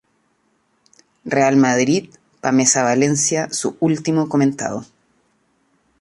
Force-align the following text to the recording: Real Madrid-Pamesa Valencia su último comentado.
Real 1.25 1.57
Madrid-Pamesa 1.57 2.81
Valencia 2.81 3.49
su 3.51 3.77
último 3.81 4.27
comentado. 4.29 4.83